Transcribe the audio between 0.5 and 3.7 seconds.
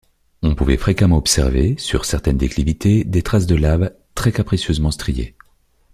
pouvait fréquemment observer, sur certaines déclivités, des traces de